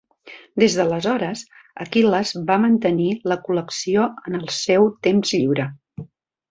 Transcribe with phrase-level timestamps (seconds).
[0.61, 1.43] Des de l'aleshores,
[1.85, 5.71] Aquil·les va mantenir la Col·lecció en el seu temps lliure.